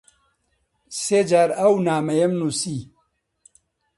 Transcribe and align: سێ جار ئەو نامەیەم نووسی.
سێ 1.01 1.19
جار 1.29 1.49
ئەو 1.59 1.73
نامەیەم 1.87 2.33
نووسی. 2.39 2.79